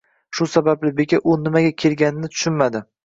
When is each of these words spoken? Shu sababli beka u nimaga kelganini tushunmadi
Shu 0.37 0.45
sababli 0.53 0.91
beka 1.01 1.19
u 1.33 1.35
nimaga 1.43 1.73
kelganini 1.83 2.31
tushunmadi 2.35 2.83